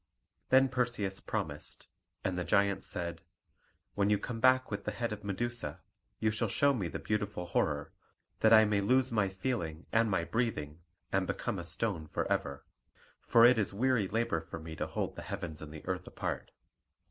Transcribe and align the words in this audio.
Then 0.49 0.67
Perseus 0.67 1.19
promised; 1.19 1.85
and 2.23 2.35
the 2.35 2.43
giant 2.43 2.83
said, 2.83 3.21
"When 3.93 4.09
you 4.09 4.17
come 4.17 4.39
back 4.39 4.71
with 4.71 4.83
the 4.83 4.91
head 4.91 5.13
of 5.13 5.23
Medusa, 5.23 5.79
you 6.17 6.31
shall 6.31 6.47
show 6.47 6.73
me 6.73 6.87
the 6.87 6.97
beautiful 6.97 7.45
horror, 7.45 7.93
that 8.39 8.51
I 8.51 8.65
may 8.65 8.81
lose 8.81 9.11
my 9.11 9.29
feeling 9.29 9.85
and 9.91 10.09
my 10.09 10.23
breathing, 10.23 10.79
and 11.11 11.27
become 11.27 11.59
a 11.59 11.63
stone 11.63 12.07
for 12.07 12.25
ever; 12.31 12.65
for 13.27 13.45
it 13.45 13.59
is 13.59 13.75
weary 13.75 14.07
labour 14.07 14.41
for 14.41 14.57
me 14.59 14.75
to 14.77 14.87
hold 14.87 15.15
the 15.15 15.21
heavens 15.21 15.61
and 15.61 15.71
the 15.71 15.85
earth 15.85 16.07
apart." 16.07 16.49